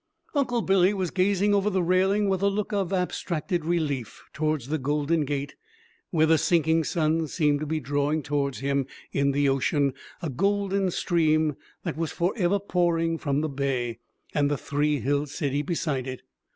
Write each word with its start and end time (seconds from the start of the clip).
Uncle 0.33 0.63
Billy 0.63 0.95
was 0.95 1.11
gazing 1.11 1.53
over 1.53 1.69
the 1.69 1.83
railing 1.83 2.27
with 2.27 2.41
a 2.41 2.47
look 2.49 2.73
of 2.73 2.91
abstracted 2.91 3.63
relief 3.63 4.23
towards 4.33 4.69
the 4.69 4.79
Golden 4.79 5.25
Gate, 5.25 5.55
where 6.09 6.25
the 6.25 6.39
sinking 6.39 6.83
sun 6.83 7.27
seemed 7.27 7.59
to 7.59 7.67
be 7.67 7.79
drawing 7.79 8.23
towards 8.23 8.61
him 8.61 8.87
in 9.11 9.29
the 9.29 9.47
ocean 9.47 9.93
a 10.19 10.29
golden 10.31 10.89
stream 10.89 11.55
that 11.83 11.97
was 11.97 12.11
forever 12.11 12.57
pouring 12.57 13.19
from 13.19 13.41
the 13.41 13.47
Bay 13.49 13.99
and 14.33 14.49
the 14.49 14.57
three 14.57 14.99
hilled 15.01 15.29
city 15.29 15.61
beside 15.61 16.07
it. 16.07 16.23